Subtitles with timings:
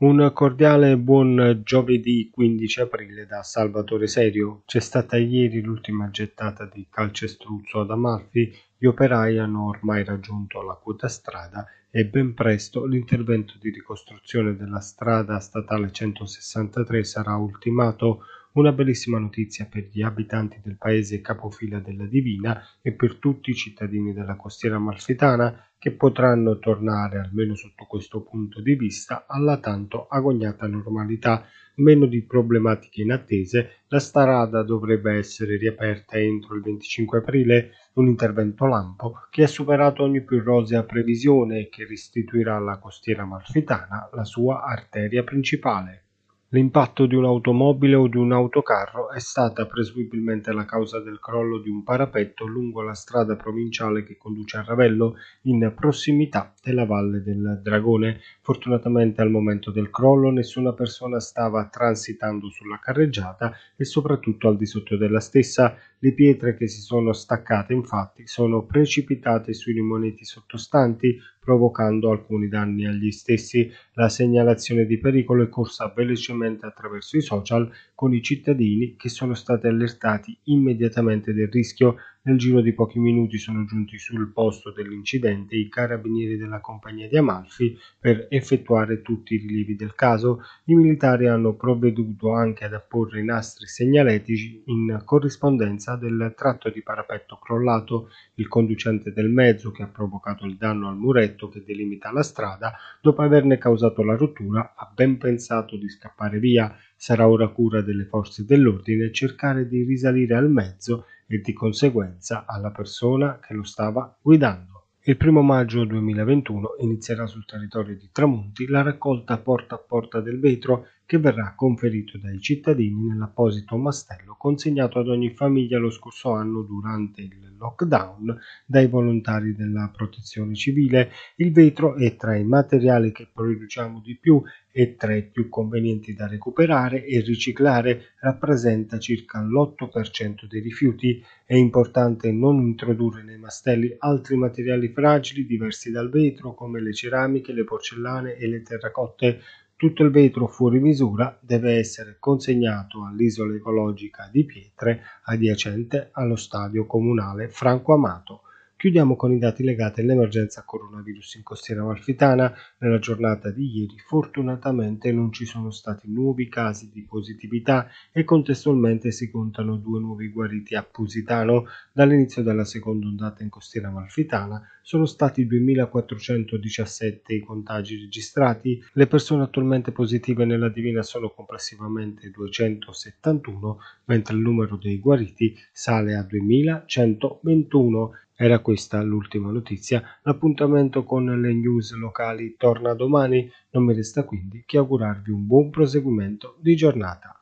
[0.00, 4.62] Un cordiale buon giovedì 15 aprile da Salvatore Serio.
[4.64, 10.72] C'è stata ieri l'ultima gettata di calcestruzzo ad Amalfi, gli operai hanno ormai raggiunto la
[10.72, 18.22] quota strada e ben presto l'intervento di ricostruzione della strada statale 163 sarà ultimato
[18.52, 23.54] una bellissima notizia per gli abitanti del paese capofila della Divina e per tutti i
[23.54, 30.08] cittadini della costiera amalfitana che potranno tornare, almeno sotto questo punto di vista, alla tanto
[30.08, 31.46] agognata normalità.
[31.76, 38.66] Meno di problematiche inattese, la strada dovrebbe essere riaperta entro il 25 aprile, un intervento
[38.66, 44.24] lampo che ha superato ogni più rosea previsione e che restituirà alla costiera amalfitana la
[44.24, 46.04] sua arteria principale.
[46.52, 51.68] L'impatto di un'automobile o di un autocarro è stata presumibilmente la causa del crollo di
[51.68, 57.60] un parapetto lungo la strada provinciale che conduce a Ravello, in prossimità della Valle del
[57.62, 58.20] Dragone.
[58.42, 64.66] Fortunatamente al momento del crollo nessuna persona stava transitando sulla carreggiata e soprattutto al di
[64.66, 65.74] sotto della stessa.
[65.98, 72.86] Le pietre che si sono staccate infatti sono precipitate sui limoneti sottostanti, provocando alcuni danni
[72.86, 73.70] agli stessi.
[73.94, 79.34] La segnalazione di pericolo è corsa velocemente attraverso i social con i cittadini che sono
[79.34, 81.96] stati allertati immediatamente del rischio.
[82.22, 87.16] Nel giro di pochi minuti sono giunti sul posto dell'incidente i carabinieri della compagnia di
[87.16, 90.42] Amalfi per effettuare tutti i rilievi del caso.
[90.64, 96.82] I militari hanno provveduto anche ad apporre i nastri segnaletici in corrispondenza del tratto di
[96.82, 98.10] parapetto crollato.
[98.34, 102.74] Il conducente del mezzo che ha provocato il danno al muretto che delimita la strada,
[103.00, 106.76] dopo averne causato la rottura, ha ben pensato di scappare via.
[106.94, 112.72] Sarà ora cura delle forze dell'ordine cercare di risalire al mezzo e di conseguenza alla
[112.72, 114.86] persona che lo stava guidando.
[115.04, 120.38] Il primo maggio 2021 inizierà sul territorio di Tramonti la raccolta porta a porta del
[120.38, 126.62] vetro che verrà conferito dai cittadini nell'apposito mastello consegnato ad ogni famiglia lo scorso anno
[126.62, 131.10] durante il lockdown dai volontari della protezione civile.
[131.36, 134.42] Il vetro è tra i materiali che produciamo di più
[134.72, 141.22] e tra i più convenienti da recuperare e riciclare, rappresenta circa l'8% dei rifiuti.
[141.44, 147.52] È importante non introdurre nei mastelli altri materiali fragili diversi dal vetro come le ceramiche,
[147.52, 149.40] le porcellane e le terracotte
[149.80, 156.84] tutto il vetro fuori misura deve essere consegnato all'isola ecologica di Pietre adiacente allo stadio
[156.84, 158.42] comunale Franco Amato.
[158.80, 162.50] Chiudiamo con i dati legati all'emergenza coronavirus in costiera amalfitana.
[162.78, 169.10] Nella giornata di ieri fortunatamente non ci sono stati nuovi casi di positività e contestualmente
[169.10, 171.66] si contano due nuovi guariti a Pusitano.
[171.92, 178.82] Dall'inizio della seconda ondata in costiera amalfitana sono stati 2417 i contagi registrati.
[178.94, 186.14] Le persone attualmente positive nella Divina sono complessivamente 271, mentre il numero dei guariti sale
[186.14, 188.14] a 2121.
[188.42, 194.62] Era questa l'ultima notizia, l'appuntamento con le news locali torna domani, non mi resta quindi
[194.64, 197.38] che augurarvi un buon proseguimento di giornata.